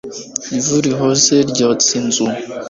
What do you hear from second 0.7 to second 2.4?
rihoze ryotsa inzu